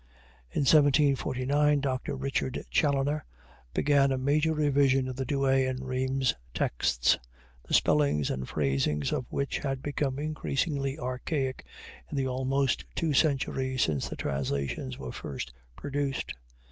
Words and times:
In 0.49 0.61
1749 0.61 1.79
Dr. 1.79 2.15
Richard 2.15 2.65
Challoner 2.71 3.23
began 3.71 4.11
a 4.11 4.17
major 4.17 4.51
revision 4.51 5.07
of 5.07 5.15
the 5.15 5.25
Douay 5.25 5.65
and 5.67 5.87
Rheims 5.87 6.33
texts, 6.55 7.19
the 7.67 7.75
spellings 7.75 8.31
and 8.31 8.49
phrasing 8.49 9.03
of 9.11 9.27
which 9.29 9.59
had 9.59 9.83
become 9.83 10.17
increasingly 10.17 10.97
archaic 10.97 11.67
in 12.09 12.17
the 12.17 12.25
almost 12.25 12.83
two 12.95 13.13
centuries 13.13 13.83
since 13.83 14.09
the 14.09 14.15
translations 14.15 14.97
were 14.97 15.11
first 15.11 15.53
produced. 15.75 16.33